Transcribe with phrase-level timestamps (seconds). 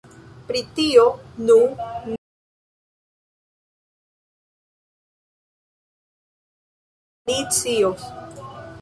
[0.45, 1.03] Pri tio,
[1.49, 1.57] nu,
[7.29, 8.11] ni scios.